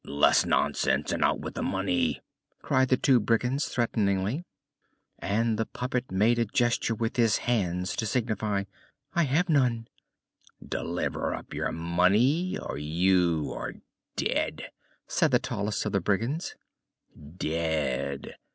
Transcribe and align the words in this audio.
Less 0.03 0.47
nonsense 0.47 1.11
and 1.11 1.23
out 1.23 1.41
with 1.41 1.53
the 1.53 1.61
money!" 1.61 2.21
cried 2.63 2.87
the 2.89 2.97
two 2.97 3.19
brigands 3.19 3.67
threateningly. 3.69 4.43
And 5.19 5.59
the 5.59 5.67
puppet 5.67 6.09
made 6.11 6.39
a 6.39 6.45
gesture 6.45 6.95
with 6.95 7.17
his 7.17 7.37
hands 7.45 7.95
to 7.97 8.07
signify: 8.07 8.63
"I 9.13 9.25
have 9.25 9.47
none." 9.47 9.89
"Deliver 10.67 11.35
up 11.35 11.53
your 11.53 11.71
money 11.71 12.57
or 12.57 12.79
you 12.79 13.53
are 13.55 13.73
dead," 14.15 14.71
said 15.07 15.29
the 15.29 15.37
tallest 15.37 15.85
of 15.85 15.91
the 15.91 16.01
brigands. 16.01 16.55
"Dead!" 17.37 18.37